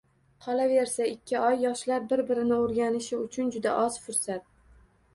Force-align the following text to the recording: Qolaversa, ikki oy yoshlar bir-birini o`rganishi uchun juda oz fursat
Qolaversa, 0.45 1.07
ikki 1.11 1.37
oy 1.41 1.59
yoshlar 1.65 2.09
bir-birini 2.15 2.59
o`rganishi 2.65 3.23
uchun 3.23 3.55
juda 3.59 3.79
oz 3.87 4.03
fursat 4.09 4.53